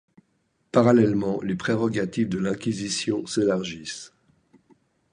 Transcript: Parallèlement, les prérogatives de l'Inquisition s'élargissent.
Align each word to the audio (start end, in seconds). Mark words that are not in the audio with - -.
Parallèlement, 0.71 1.39
les 1.43 1.53
prérogatives 1.53 2.27
de 2.27 2.39
l'Inquisition 2.39 3.27
s'élargissent. 3.27 4.15